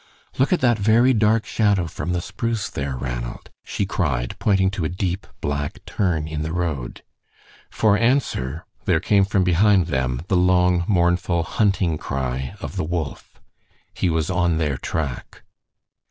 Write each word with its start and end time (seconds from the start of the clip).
"Look 0.39 0.51
at 0.51 0.61
that 0.61 0.79
very 0.79 1.13
dark 1.13 1.45
shadow 1.45 1.85
from 1.85 2.11
the 2.11 2.21
spruce 2.21 2.71
there, 2.71 2.97
Ranald," 2.97 3.51
she 3.63 3.85
cried, 3.85 4.35
pointing 4.39 4.71
to 4.71 4.83
a 4.83 4.89
deep, 4.89 5.27
black 5.41 5.77
turn 5.85 6.27
in 6.27 6.41
the 6.41 6.51
road. 6.51 7.03
For 7.69 7.99
answer 7.99 8.65
there 8.85 8.99
came 8.99 9.25
from 9.25 9.43
behind 9.43 9.85
them 9.85 10.23
the 10.27 10.37
long, 10.37 10.85
mournful 10.87 11.43
hunting 11.43 11.99
cry 11.99 12.55
of 12.59 12.77
the 12.77 12.83
wolf. 12.83 13.39
He 13.93 14.09
was 14.09 14.31
on 14.31 14.57
their 14.57 14.75
track. 14.77 15.43